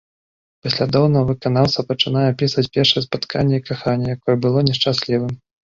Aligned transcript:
Паслядоўна 0.63 1.19
выканаўца 1.29 1.85
пачынае 1.89 2.25
апісвае 2.33 2.67
першае 2.79 3.01
спатканне 3.09 3.55
і 3.61 3.65
каханне, 3.69 4.07
якое 4.19 4.35
было 4.49 4.59
не 4.71 4.81
шчаслівым. 4.81 5.31